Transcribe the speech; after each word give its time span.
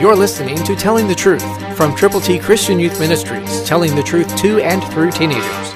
You're 0.00 0.14
listening 0.14 0.62
to 0.62 0.76
Telling 0.76 1.08
the 1.08 1.14
Truth 1.16 1.76
from 1.76 1.92
Triple 1.96 2.20
T 2.20 2.38
Christian 2.38 2.78
Youth 2.78 3.00
Ministries, 3.00 3.64
telling 3.64 3.96
the 3.96 4.02
truth 4.04 4.36
to 4.36 4.60
and 4.60 4.80
through 4.92 5.10
teenagers. 5.10 5.72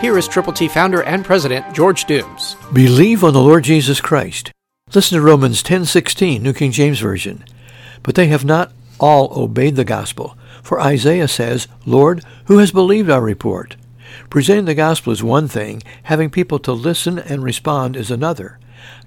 Here 0.00 0.16
is 0.16 0.26
Triple 0.26 0.54
T 0.54 0.66
founder 0.66 1.02
and 1.02 1.22
president 1.22 1.74
George 1.74 2.06
Dooms. 2.06 2.56
Believe 2.72 3.22
on 3.22 3.34
the 3.34 3.42
Lord 3.42 3.64
Jesus 3.64 4.00
Christ. 4.00 4.50
Listen 4.94 5.18
to 5.18 5.22
Romans 5.22 5.62
10:16, 5.62 6.42
New 6.42 6.54
King 6.54 6.72
James 6.72 7.00
Version. 7.00 7.44
But 8.02 8.14
they 8.14 8.28
have 8.28 8.46
not 8.46 8.72
all 8.98 9.30
obeyed 9.38 9.76
the 9.76 9.84
gospel. 9.84 10.38
For 10.62 10.80
Isaiah 10.80 11.28
says, 11.28 11.68
Lord, 11.84 12.24
who 12.46 12.56
has 12.56 12.72
believed 12.72 13.10
our 13.10 13.20
report? 13.20 13.76
Presenting 14.30 14.64
the 14.64 14.74
gospel 14.74 15.12
is 15.12 15.22
one 15.22 15.48
thing, 15.48 15.82
having 16.04 16.30
people 16.30 16.58
to 16.60 16.72
listen 16.72 17.18
and 17.18 17.42
respond 17.42 17.94
is 17.94 18.10
another. 18.10 18.58